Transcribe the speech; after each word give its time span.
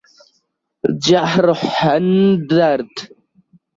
Jahrhundert. 1.05 2.97